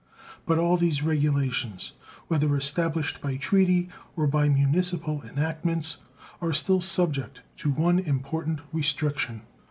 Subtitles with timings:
[0.47, 1.91] But all these regulations,
[2.27, 5.97] whether established by treaty or by municipal enactments,
[6.41, 9.43] are still subject to one important restriction.